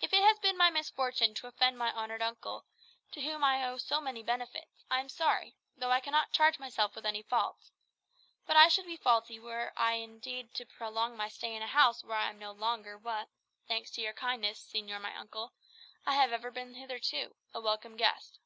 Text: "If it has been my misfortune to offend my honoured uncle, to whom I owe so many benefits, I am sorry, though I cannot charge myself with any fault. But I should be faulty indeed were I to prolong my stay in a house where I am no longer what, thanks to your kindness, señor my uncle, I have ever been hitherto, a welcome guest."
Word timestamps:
"If 0.00 0.12
it 0.12 0.22
has 0.22 0.38
been 0.38 0.56
my 0.56 0.70
misfortune 0.70 1.34
to 1.34 1.48
offend 1.48 1.76
my 1.76 1.92
honoured 1.92 2.22
uncle, 2.22 2.66
to 3.10 3.20
whom 3.20 3.42
I 3.42 3.66
owe 3.66 3.78
so 3.78 4.00
many 4.00 4.22
benefits, 4.22 4.84
I 4.88 5.00
am 5.00 5.08
sorry, 5.08 5.56
though 5.76 5.90
I 5.90 5.98
cannot 5.98 6.30
charge 6.30 6.60
myself 6.60 6.94
with 6.94 7.04
any 7.04 7.24
fault. 7.24 7.72
But 8.46 8.54
I 8.56 8.68
should 8.68 8.86
be 8.86 8.96
faulty 8.96 9.34
indeed 9.38 9.42
were 9.44 9.72
I 9.76 10.06
to 10.54 10.66
prolong 10.66 11.16
my 11.16 11.28
stay 11.28 11.52
in 11.52 11.62
a 11.62 11.66
house 11.66 12.04
where 12.04 12.16
I 12.18 12.28
am 12.30 12.38
no 12.38 12.52
longer 12.52 12.96
what, 12.96 13.28
thanks 13.66 13.90
to 13.94 14.00
your 14.00 14.12
kindness, 14.14 14.64
señor 14.72 15.00
my 15.00 15.16
uncle, 15.16 15.52
I 16.06 16.14
have 16.14 16.30
ever 16.32 16.52
been 16.52 16.74
hitherto, 16.74 17.34
a 17.52 17.60
welcome 17.60 17.96
guest." 17.96 18.38